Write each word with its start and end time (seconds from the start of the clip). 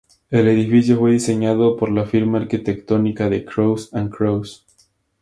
El 0.31 0.47
edificio 0.47 0.97
fue 0.97 1.11
diseñado 1.11 1.77
por 1.77 1.91
la 1.91 2.05
firma 2.07 2.39
arquitectónica 2.39 3.29
de 3.29 3.45
Cross 3.45 3.93
and 3.93 4.09
Cross. 4.09 4.65